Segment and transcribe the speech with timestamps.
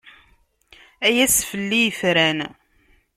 [1.07, 2.39] Ay ass fell-i yefran.